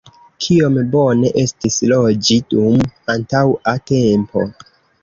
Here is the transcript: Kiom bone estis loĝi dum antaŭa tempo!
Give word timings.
Kiom 0.45 0.79
bone 0.95 1.29
estis 1.43 1.77
loĝi 1.93 2.41
dum 2.55 2.83
antaŭa 3.17 3.79
tempo! 3.95 4.53